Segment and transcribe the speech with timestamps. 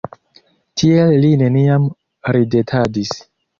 [0.81, 1.87] Tiel li neniam
[2.39, 3.17] ridetadis.